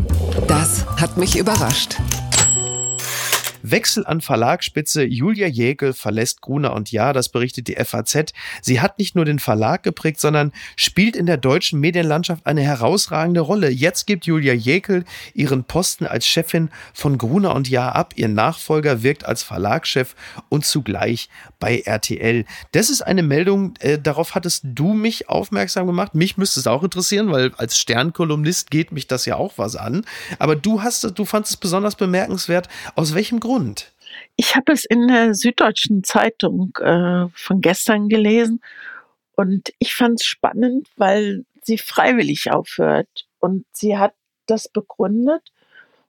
[0.47, 1.95] Das hat mich überrascht.
[3.61, 5.03] Wechsel an Verlagsspitze.
[5.03, 8.33] Julia Jäkel verlässt Gruner und Ja, das berichtet die FAZ.
[8.61, 13.41] Sie hat nicht nur den Verlag geprägt, sondern spielt in der deutschen Medienlandschaft eine herausragende
[13.41, 13.69] Rolle.
[13.69, 18.13] Jetzt gibt Julia Jäkel ihren Posten als Chefin von Gruner und Ja ab.
[18.15, 20.15] Ihr Nachfolger wirkt als Verlagschef
[20.49, 22.45] und zugleich bei RTL.
[22.71, 26.15] Das ist eine Meldung, äh, darauf hattest du mich aufmerksam gemacht.
[26.15, 30.05] Mich müsste es auch interessieren, weil als Sternkolumnist geht mich das ja auch was an.
[30.37, 32.69] Aber du hast, du fandest es besonders bemerkenswert.
[32.95, 33.58] Aus welchem Grund?
[33.59, 33.93] Grund?
[34.35, 38.61] Ich habe es in der Süddeutschen Zeitung äh, von gestern gelesen
[39.35, 43.27] und ich fand es spannend, weil sie freiwillig aufhört.
[43.39, 44.13] Und sie hat
[44.47, 45.43] das begründet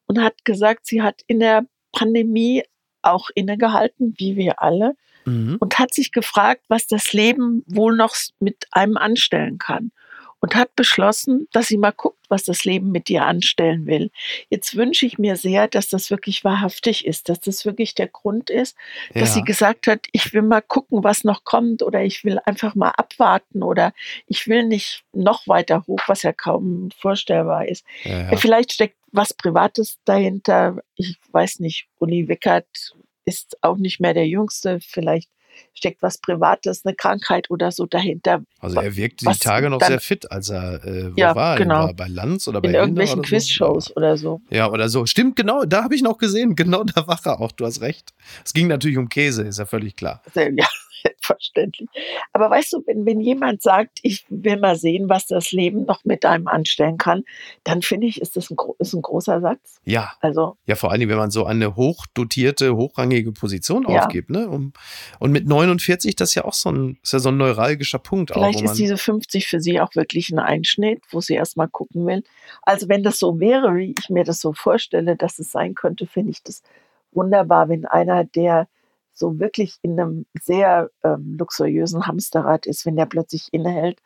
[0.06, 2.62] und hat gesagt, sie hat in der Pandemie
[3.02, 5.56] auch innegehalten, wie wir alle, mhm.
[5.60, 9.92] und hat sich gefragt, was das Leben wohl noch mit einem anstellen kann
[10.40, 14.10] und hat beschlossen, dass sie mal guckt, was das Leben mit dir anstellen will.
[14.48, 18.50] Jetzt wünsche ich mir sehr, dass das wirklich wahrhaftig ist, dass das wirklich der Grund
[18.50, 18.76] ist,
[19.12, 19.34] dass ja.
[19.34, 22.90] sie gesagt hat, ich will mal gucken, was noch kommt oder ich will einfach mal
[22.90, 23.92] abwarten oder
[24.26, 27.84] ich will nicht noch weiter hoch, was ja kaum vorstellbar ist.
[28.04, 28.36] Ja, ja.
[28.36, 30.78] Vielleicht steckt was Privates dahinter.
[30.94, 34.78] Ich weiß nicht, Uli Wickert ist auch nicht mehr der Jüngste.
[34.80, 35.28] Vielleicht
[35.74, 38.42] steckt was Privates, eine Krankheit oder so dahinter.
[38.60, 41.56] Also er wirkte die Tage noch dann, sehr fit, als er äh, ja, war.
[41.56, 41.84] Genau.
[41.84, 43.94] War bei Lanz oder bei In irgendwelchen Quizshows so.
[43.94, 44.40] oder so.
[44.50, 45.06] Ja, oder so.
[45.06, 46.54] Stimmt, genau, da habe ich noch gesehen.
[46.54, 47.52] Genau, da war er auch.
[47.52, 48.10] Du hast recht.
[48.44, 50.22] Es ging natürlich um Käse, ist ja völlig klar.
[50.34, 50.66] Ja,
[51.30, 51.88] Selbstverständlich.
[52.32, 56.04] Aber weißt du, wenn, wenn jemand sagt, ich will mal sehen, was das Leben noch
[56.04, 57.24] mit einem anstellen kann,
[57.64, 59.80] dann finde ich, ist das ein, ist ein großer Satz.
[59.84, 60.12] Ja.
[60.20, 60.56] Also.
[60.66, 64.04] Ja, vor allem, wenn man so eine hochdotierte, hochrangige Position ja.
[64.04, 64.48] aufgibt, ne?
[64.48, 64.72] Um,
[65.18, 68.32] und mit 49, das ist ja auch so ein, ist ja so ein neuralgischer Punkt.
[68.32, 72.06] Vielleicht auch, ist diese 50 für sie auch wirklich ein Einschnitt, wo sie erstmal gucken
[72.06, 72.22] will.
[72.62, 76.06] Also wenn das so wäre, wie ich mir das so vorstelle, dass es sein könnte,
[76.06, 76.62] finde ich das
[77.12, 78.68] wunderbar, wenn einer, der
[79.20, 84.00] so wirklich in einem sehr ähm, luxuriösen Hamsterrad ist, wenn der plötzlich innehält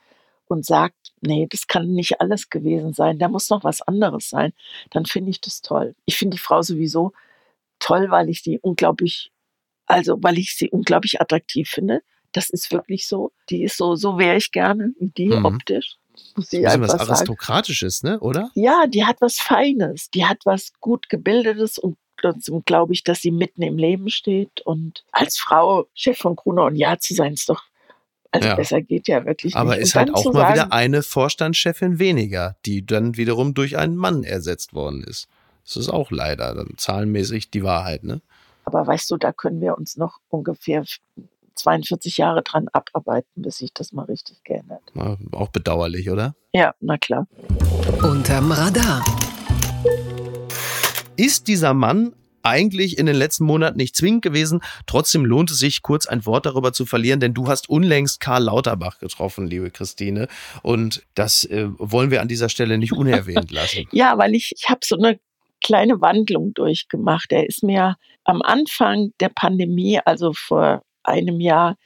[0.46, 4.53] und sagt, nee, das kann nicht alles gewesen sein, da muss noch was anderes sein,
[4.90, 5.94] dann finde ich das toll.
[6.05, 7.12] Ich finde die Frau sowieso
[7.79, 9.31] toll, weil ich die unglaublich,
[9.87, 12.03] also weil ich sie unglaublich attraktiv finde.
[12.33, 13.31] Das ist wirklich so.
[13.48, 15.44] Die ist so, so wäre ich gerne wie die mhm.
[15.44, 15.96] optisch.
[16.37, 18.50] Muss ich ist was Aristokratisches, ne, oder?
[18.55, 23.20] Ja, die hat was Feines, die hat was gut gebildetes und trotzdem glaube ich, dass
[23.20, 24.60] sie mitten im Leben steht.
[24.62, 27.62] Und als Frau Chef von Gruner und Ja zu sein, ist doch
[28.34, 28.54] also ja.
[28.56, 29.74] besser geht ja wirklich Aber nicht.
[29.74, 33.94] Aber ist halt auch mal sagen, wieder eine Vorstandschefin weniger, die dann wiederum durch einen
[33.94, 35.28] Mann ersetzt worden ist.
[35.64, 38.20] Das ist auch leider dann zahlenmäßig die Wahrheit, ne?
[38.64, 40.84] Aber weißt du, da können wir uns noch ungefähr
[41.54, 44.82] 42 Jahre dran abarbeiten, bis sich das mal richtig geändert.
[44.94, 46.34] Na, auch bedauerlich, oder?
[46.52, 47.28] Ja, na klar.
[48.02, 49.04] Unterm Radar.
[51.16, 54.61] Ist dieser Mann eigentlich in den letzten Monaten nicht zwingend gewesen.
[54.87, 58.44] Trotzdem lohnt es sich, kurz ein Wort darüber zu verlieren, denn du hast unlängst Karl
[58.44, 60.29] Lauterbach getroffen, liebe Christine.
[60.62, 63.87] Und das äh, wollen wir an dieser Stelle nicht unerwähnt lassen.
[63.92, 65.18] ja, weil ich, ich habe so eine
[65.62, 67.33] kleine Wandlung durchgemacht.
[67.33, 71.77] Er ist mir am Anfang der Pandemie, also vor einem Jahr,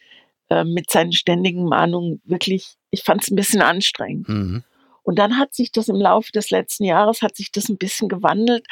[0.50, 4.28] äh, mit seinen ständigen Mahnungen wirklich, ich fand es ein bisschen anstrengend.
[4.28, 4.64] Mhm.
[5.02, 8.08] Und dann hat sich das im Laufe des letzten Jahres, hat sich das ein bisschen
[8.08, 8.66] gewandelt,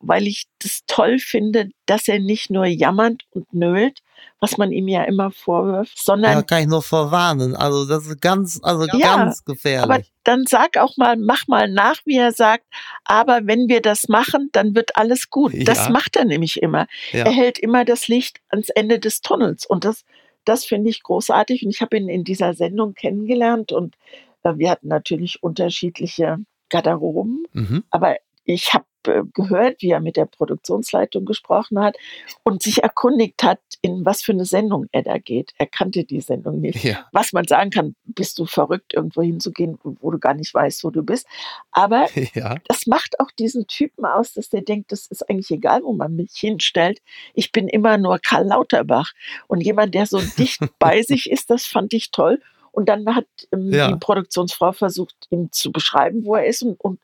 [0.00, 4.00] weil ich das toll finde, dass er nicht nur jammert und nölt,
[4.40, 6.32] was man ihm ja immer vorwirft, sondern.
[6.32, 7.54] Ja, kann ich nur vorwarnen.
[7.54, 9.82] Also, das ist ganz, also ja, ganz gefährlich.
[9.82, 12.64] Aber dann sag auch mal, mach mal nach, wie er sagt,
[13.04, 15.52] aber wenn wir das machen, dann wird alles gut.
[15.52, 15.64] Ja.
[15.64, 16.86] Das macht er nämlich immer.
[17.12, 17.24] Ja.
[17.24, 20.04] Er hält immer das Licht ans Ende des Tunnels und das,
[20.44, 23.96] das finde ich großartig und ich habe ihn in dieser Sendung kennengelernt und
[24.44, 26.38] äh, wir hatten natürlich unterschiedliche
[26.70, 27.84] Garderoben, mhm.
[27.90, 31.96] aber ich habe gehört, wie er mit der Produktionsleitung gesprochen hat
[32.42, 35.52] und sich erkundigt hat, in was für eine Sendung er da geht.
[35.58, 36.84] Er kannte die Sendung nicht.
[36.84, 37.06] Ja.
[37.12, 40.90] Was man sagen kann, bist du verrückt, irgendwo hinzugehen, wo du gar nicht weißt, wo
[40.90, 41.26] du bist.
[41.72, 42.56] Aber ja.
[42.68, 46.16] das macht auch diesen Typen aus, dass der denkt, das ist eigentlich egal, wo man
[46.16, 47.00] mich hinstellt.
[47.34, 49.12] Ich bin immer nur Karl Lauterbach.
[49.46, 52.40] Und jemand, der so dicht bei sich ist, das fand ich toll.
[52.72, 53.90] Und dann hat ähm, ja.
[53.90, 57.00] die Produktionsfrau versucht, ihm zu beschreiben, wo er ist und, und,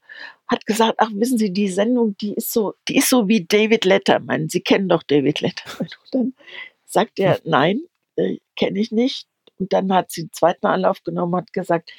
[0.49, 3.85] hat gesagt, ach, wissen Sie, die Sendung, die ist so, die ist so wie David
[3.85, 4.49] Letterman.
[4.49, 5.89] Sie kennen doch David Letterman.
[6.05, 6.35] Und dann
[6.85, 7.81] sagt er, nein,
[8.15, 9.27] äh, kenne ich nicht.
[9.59, 11.91] Und dann hat sie den zweiten Anlauf genommen und hat gesagt,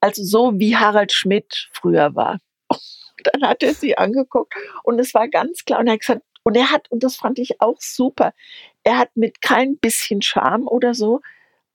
[0.00, 2.40] also so wie Harald Schmidt früher war.
[2.68, 6.22] Und dann hat er sie angeguckt und es war ganz klar und er hat gesagt,
[6.44, 8.32] und er hat, und das fand ich auch super,
[8.84, 11.20] er hat mit kein bisschen Charme oder so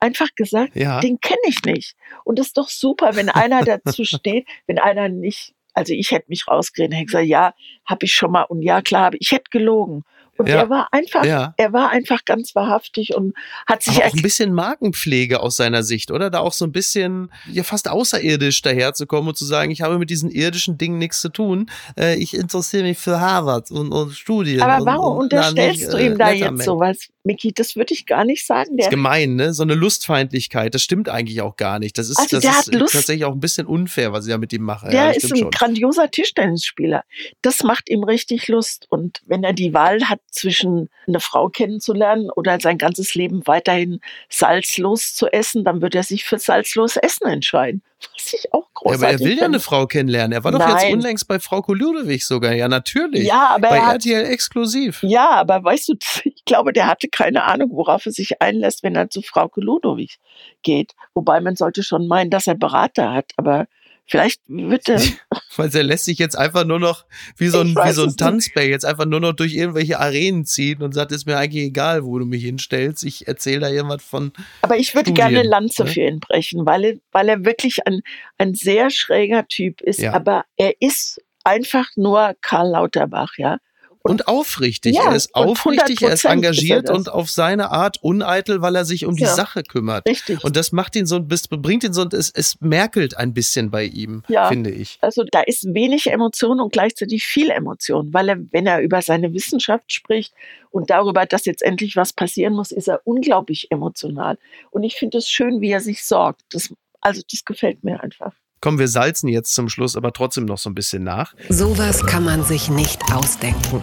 [0.04, 1.00] einfach gesagt, ja.
[1.00, 1.94] den kenne ich nicht.
[2.24, 6.26] Und das ist doch super, wenn einer dazu steht, wenn einer nicht, also ich hätte
[6.28, 7.54] mich rausgeredet, hätte gesagt, ja,
[7.86, 10.04] habe ich schon mal und ja, klar, ich hätte gelogen.
[10.36, 10.56] Und ja.
[10.56, 11.54] er war einfach, ja.
[11.56, 13.34] er war einfach ganz wahrhaftig und
[13.66, 16.28] hat sich Aber auch ein bisschen Markenpflege aus seiner Sicht, oder?
[16.28, 20.10] Da auch so ein bisschen ja fast außerirdisch daherzukommen und zu sagen, ich habe mit
[20.10, 21.70] diesen irdischen Dingen nichts zu tun.
[21.96, 24.60] Äh, ich interessiere mich für Harvard und, und Studien.
[24.60, 27.52] Aber warum und, unterstellst nicht, du ihm äh, da jetzt sowas, Miki?
[27.52, 28.76] Das würde ich gar nicht sagen.
[28.76, 29.54] Der das ist gemein, ne?
[29.54, 30.74] So eine Lustfeindlichkeit.
[30.74, 31.96] Das stimmt eigentlich auch gar nicht.
[31.98, 34.62] Das ist, also das ist tatsächlich auch ein bisschen unfair, was ich da mit ihm
[34.62, 34.90] mache.
[34.90, 35.50] Der ja, ist ein schon.
[35.50, 37.04] grandioser Tischtennisspieler.
[37.42, 38.86] Das macht ihm richtig Lust.
[38.90, 44.00] Und wenn er die Wahl hat, zwischen eine Frau kennenzulernen oder sein ganzes Leben weiterhin
[44.28, 47.82] salzlos zu essen, dann wird er sich für salzlos Essen entscheiden.
[48.12, 50.32] Was ich auch großartig ja, aber er will ja eine Frau kennenlernen.
[50.32, 50.76] Er war doch Nein.
[50.76, 52.52] jetzt unlängst bei Frau Ludewig sogar.
[52.52, 53.24] Ja, natürlich.
[53.24, 55.02] Ja, aber bei hat, RTL exklusiv.
[55.02, 58.96] Ja, aber weißt du, ich glaube, der hatte keine Ahnung, worauf er sich einlässt, wenn
[58.96, 60.18] er zu Frau Ludewig
[60.62, 60.92] geht.
[61.14, 63.66] Wobei man sollte schon meinen, dass er Berater hat, aber
[64.06, 65.00] Vielleicht wird er.
[65.56, 68.66] Weil er lässt sich jetzt einfach nur noch wie so ein, wie so ein Tanzbär
[68.68, 72.18] jetzt einfach nur noch durch irgendwelche Arenen ziehen und sagt, ist mir eigentlich egal, wo
[72.18, 73.04] du mich hinstellst.
[73.04, 74.32] Ich erzähle da irgendwas von.
[74.60, 75.90] Aber ich würde gerne eine Lanze ne?
[75.90, 78.02] für ihn brechen, weil er, weil er wirklich ein,
[78.36, 80.00] ein sehr schräger Typ ist.
[80.00, 80.12] Ja.
[80.12, 83.58] Aber er ist einfach nur Karl Lauterbach, ja.
[84.06, 84.94] Und aufrichtig.
[84.96, 88.60] Ja, er ist aufrichtig, er ist 100% engagiert ist er und auf seine Art uneitel,
[88.60, 89.34] weil er sich um die Ja.
[89.34, 90.06] Sache kümmert.
[90.06, 90.44] Richtig.
[90.44, 93.70] Und das macht ihn so ein bisschen, bringt ihn so, es, es merkelt ein bisschen
[93.70, 94.48] bei ihm, Ja.
[94.48, 94.98] finde ich.
[95.00, 99.32] Also da ist wenig Emotion und gleichzeitig viel Emotion, weil er, wenn er über seine
[99.32, 100.34] Wissenschaft spricht
[100.70, 104.36] und darüber, dass jetzt endlich was passieren muss, ist er unglaublich emotional.
[104.70, 106.42] Und ich finde es schön, wie er sich sorgt.
[106.50, 108.32] Das, also das gefällt mir einfach.
[108.64, 111.34] Komm, wir salzen jetzt zum Schluss, aber trotzdem noch so ein bisschen nach.
[111.50, 113.82] Sowas kann man sich nicht ausdenken.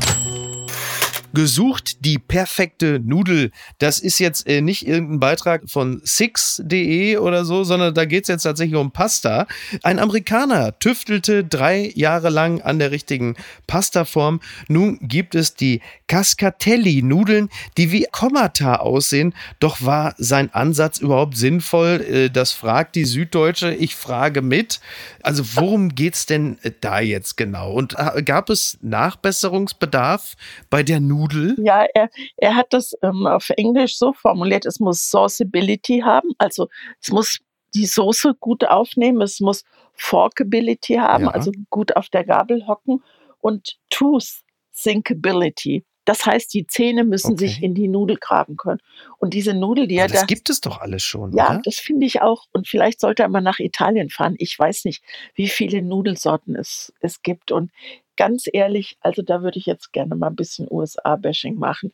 [1.34, 3.52] Gesucht die perfekte Nudel.
[3.80, 8.28] Das ist jetzt äh, nicht irgendein Beitrag von Six.de oder so, sondern da geht es
[8.28, 9.48] jetzt tatsächlich um Pasta.
[9.84, 13.36] Ein Amerikaner tüftelte drei Jahre lang an der richtigen
[13.68, 14.42] Pastaform.
[14.68, 19.34] Nun gibt es die Cascatelli-Nudeln, die wie Kommata aussehen.
[19.60, 22.02] Doch war sein Ansatz überhaupt sinnvoll?
[22.02, 23.74] Äh, das fragt die Süddeutsche.
[23.74, 24.82] Ich frage mit.
[25.24, 27.72] Also worum geht's denn äh, da jetzt genau?
[27.72, 30.36] Und äh, gab es Nachbesserungsbedarf
[30.70, 31.21] bei der Nudel?
[31.64, 36.68] Ja, er, er hat das ähm, auf Englisch so formuliert, es muss Sauceability haben, also
[37.02, 37.40] es muss
[37.74, 41.32] die Soße gut aufnehmen, es muss Forkability haben, Ja.
[41.32, 43.04] also gut auf der Gabel hocken
[43.40, 45.86] und Tooth Sinkability.
[46.06, 47.48] Das heißt, die Zähne müssen Okay.
[47.48, 48.80] sich in die Nudel graben können.
[49.20, 51.62] Und diese Nudel, die Ja, das da gibt es doch alles schon, Ja, oder?
[51.64, 52.46] das finde ich auch.
[52.54, 54.36] Und vielleicht sollte er mal nach Italien fahren.
[54.40, 55.04] Ich weiß nicht,
[55.36, 57.52] wie viele Nudelsorten es, es gibt.
[57.52, 57.72] Und
[58.18, 61.92] ganz ehrlich, also da würde ich jetzt gerne mal ein bisschen USA-Bashing machen.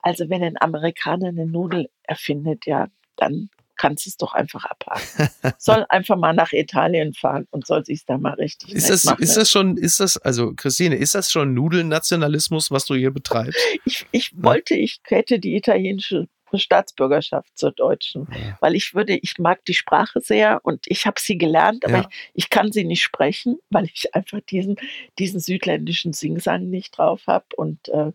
[0.00, 3.50] Also wenn ein Amerikaner eine Nudel erfindet, ja, dann
[3.82, 5.28] kannst es doch einfach abhaken.
[5.58, 9.20] soll einfach mal nach Italien fahren und soll sich da mal richtig Ist das, machen.
[9.22, 13.58] ist das schon, ist das, also Christine, ist das schon Nudelnationalismus, was du hier betreibst?
[13.84, 18.56] ich, ich wollte, ich hätte die italienische Staatsbürgerschaft zur deutschen, Ja.
[18.60, 22.08] weil ich würde, ich mag die Sprache sehr und ich habe sie gelernt, aber Ja.
[22.34, 24.76] ich, ich kann sie nicht sprechen, weil ich einfach diesen,
[25.18, 28.12] diesen südländischen Singsang nicht drauf habe und äh,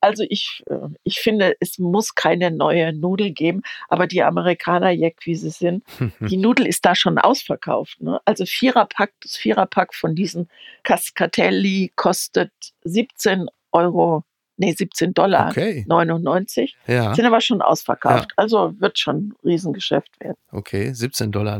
[0.00, 5.16] also ich, äh, ich finde, es muss keine neue Nudel geben, aber die Amerikaner, Jack,
[5.24, 5.84] wie sie sind,
[6.20, 8.00] die Nudel ist da schon ausverkauft.
[8.00, 8.20] Ne?
[8.24, 10.48] Also Viererpack, das Viererpack von diesen
[10.82, 12.52] Cascatelli kostet
[12.84, 14.24] 17 Euro,
[14.60, 15.84] nee, 17 Dollar Okay.
[15.88, 18.28] 99, Ja, sind aber schon ausverkauft.
[18.36, 20.36] Also wird schon ein Riesengeschäft werden.
[20.52, 20.90] okay.
[20.90, 21.58] 17,99 Dollar,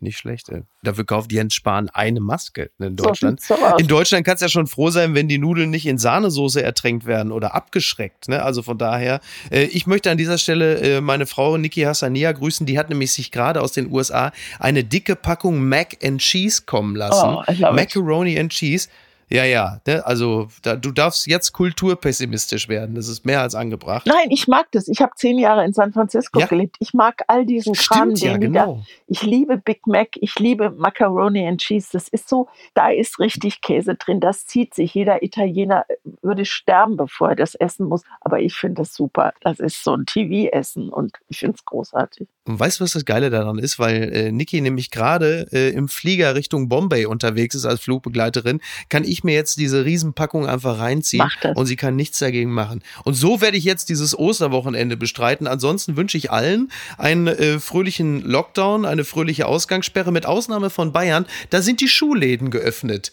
[0.00, 0.48] nicht schlecht.
[0.48, 0.62] ey.
[0.82, 3.40] Dafür kauft Jens Spahn eine Maske in Deutschland.
[3.40, 3.54] so.
[3.78, 7.06] In Deutschland kannst du ja schon froh sein, wenn die Nudeln nicht in Sahnesoße ertränkt
[7.06, 8.28] werden oder abgeschreckt.
[8.28, 8.42] Ne?
[8.42, 12.66] Also von daher, äh, ich möchte an dieser Stelle äh, meine Frau Niki Hassania grüßen.
[12.66, 16.96] Die hat nämlich sich gerade aus den USA eine dicke Packung Mac and Cheese kommen
[16.96, 17.36] lassen.
[17.36, 17.72] Oh.
[17.72, 18.88] Macaroni and Cheese.
[19.32, 20.04] Ja, ja, ne?
[20.04, 22.94] also da, du darfst jetzt kulturpessimistisch werden.
[22.94, 24.06] Das ist mehr als angebracht.
[24.06, 24.88] Nein, ich mag das.
[24.88, 26.46] Ich habe zehn Jahre in San Francisco Ja.
[26.46, 26.76] gelebt.
[26.80, 28.82] Ich mag all diesen Kram, Stimmt ja, den da genau.
[29.06, 31.88] Ich liebe Big Mac, ich liebe Macaroni and Cheese.
[31.92, 34.20] Das ist so, da ist richtig Käse drin.
[34.20, 34.92] Das zieht sich.
[34.92, 35.86] Jeder Italiener
[36.20, 38.02] würde sterben, bevor er das essen muss.
[38.20, 39.32] Aber ich finde das super.
[39.40, 42.28] Das ist so ein TV-Essen und ich finde es großartig.
[42.44, 43.78] Und weißt du, was das Geile daran ist?
[43.78, 49.04] Weil äh, Niki nämlich gerade äh, im Flieger Richtung Bombay unterwegs ist als Flugbegleiterin, kann
[49.04, 52.82] ich mir jetzt diese Riesenpackung einfach reinziehen und sie kann nichts dagegen machen.
[53.04, 55.46] Und so werde ich jetzt dieses Osterwochenende bestreiten.
[55.46, 61.26] Ansonsten wünsche ich allen einen äh, fröhlichen Lockdown, eine fröhliche Ausgangssperre mit Ausnahme von Bayern.
[61.50, 63.12] Da sind die Schuhläden geöffnet.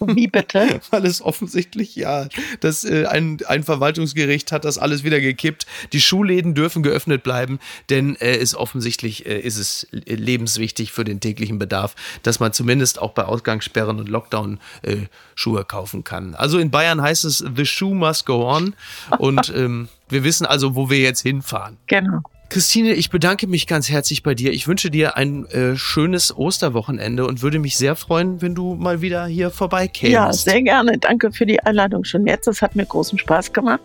[0.00, 0.80] Wie bitte?
[0.90, 2.26] Weil es offensichtlich, ja,
[2.58, 5.66] das, äh, ein, ein Verwaltungsgericht hat das alles wieder gekippt.
[5.92, 11.20] Die Schuhläden dürfen geöffnet bleiben, denn äh, ist offensichtlich äh, ist es lebenswichtig für den
[11.20, 14.96] täglichen Bedarf, dass man zumindest auch bei Ausgangssperren und Lockdown äh,
[15.34, 16.34] Schuhe kaufen kann.
[16.34, 18.74] Also in Bayern heißt es The Shoe Must Go On
[19.18, 21.76] und ähm, wir wissen also, wo wir jetzt hinfahren.
[21.86, 22.22] Genau.
[22.48, 24.52] Christine, ich bedanke mich ganz herzlich bei dir.
[24.52, 29.00] Ich wünsche dir ein äh, schönes Osterwochenende und würde mich sehr freuen, wenn du mal
[29.00, 30.12] wieder hier vorbeikämst.
[30.12, 30.98] Ja, sehr gerne.
[30.98, 32.46] Danke für die Einladung schon jetzt.
[32.46, 33.82] Es hat mir großen Spaß gemacht.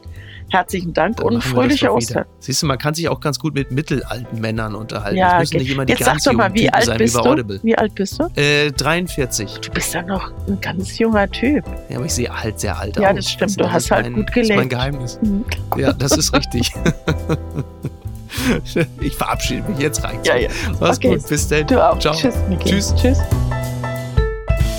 [0.50, 2.26] Herzlichen Dank Dann und das fröhliche Ostern.
[2.40, 5.18] Siehst du, man kann sich auch ganz gut mit mittelalten Männern unterhalten.
[5.18, 6.86] Ja, das müssen ge- nicht immer die jetzt sag ganz doch mal, wie Typen alt
[6.86, 7.60] sein bist wie du?
[7.64, 8.42] Wie alt bist du?
[8.42, 9.60] Äh, 43.
[9.62, 11.64] Du bist ja noch ein ganz junger Typ.
[11.90, 13.16] Ja, aber ich sehe halt sehr alt Ja, aus.
[13.16, 13.52] das stimmt.
[13.52, 14.70] ist- Du hast halt mein, gut Das ist mein gelebt.
[14.72, 15.20] Geheimnis.
[15.22, 15.46] Mhm.
[15.78, 16.72] Ja, das ist richtig.
[19.02, 19.80] ich verabschiede mich.
[19.80, 20.28] Jetzt reicht's.
[20.28, 20.50] Ja, ja.
[20.80, 21.16] Mach's Okay.
[21.18, 21.28] gut.
[21.28, 21.68] Bis dann.
[21.68, 22.00] Du auch.
[22.00, 22.16] Ciao.
[22.16, 22.70] Tschüss, Niki.
[22.70, 22.94] Tschüss.
[22.96, 23.20] Tschüss.